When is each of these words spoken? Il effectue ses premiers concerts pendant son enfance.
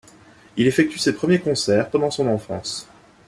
Il 0.57 0.65
effectue 0.65 0.97
ses 0.97 1.13
premiers 1.13 1.37
concerts 1.39 1.91
pendant 1.91 2.09
son 2.09 2.25
enfance. 2.25 2.87